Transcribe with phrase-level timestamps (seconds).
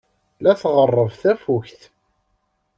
[0.43, 1.81] La tɣerreb tafukt.